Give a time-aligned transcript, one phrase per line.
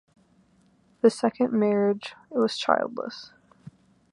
[1.01, 3.33] The second marriage was childless.